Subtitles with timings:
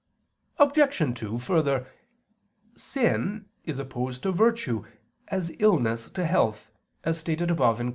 [0.57, 1.13] Obj.
[1.15, 1.85] 2: Further,
[2.75, 4.83] sin is opposed to virtue
[5.27, 6.71] as illness to health,
[7.03, 7.89] as stated above (Q.